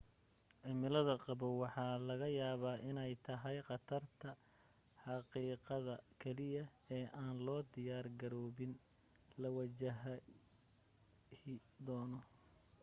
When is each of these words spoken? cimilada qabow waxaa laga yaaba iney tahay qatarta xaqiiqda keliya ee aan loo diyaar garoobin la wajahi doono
cimilada 0.61 1.15
qabow 1.25 1.53
waxaa 1.63 1.95
laga 2.07 2.27
yaaba 2.39 2.71
iney 2.89 3.13
tahay 3.25 3.57
qatarta 3.69 4.29
xaqiiqda 5.03 5.95
keliya 6.21 6.63
ee 6.97 7.05
aan 7.21 7.35
loo 7.45 7.61
diyaar 7.73 8.05
garoobin 8.19 8.71
la 9.41 9.49
wajahi 9.57 11.55
doono 11.85 12.19